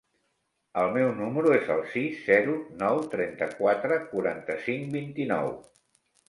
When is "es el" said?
1.57-1.83